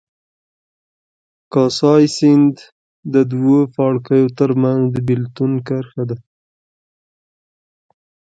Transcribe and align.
کاسای 1.53 2.05
سیند 2.17 2.55
د 3.13 3.15
دوو 3.31 3.59
پاړکیو 3.75 4.27
ترمنځ 4.37 4.83
د 4.93 4.95
بېلتون 5.07 5.51
کرښه 5.67 6.03
ده. 6.09 6.17